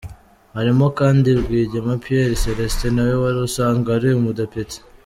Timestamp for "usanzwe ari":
3.47-4.07